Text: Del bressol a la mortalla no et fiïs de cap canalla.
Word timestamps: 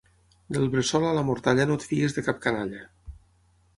Del 0.55 0.63
bressol 0.75 1.05
a 1.09 1.11
la 1.17 1.25
mortalla 1.29 1.67
no 1.73 1.77
et 1.81 1.87
fiïs 1.91 2.17
de 2.19 2.27
cap 2.31 2.41
canalla. 2.47 2.85